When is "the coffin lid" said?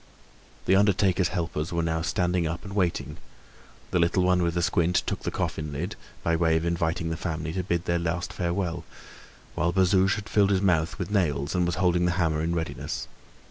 5.19-5.95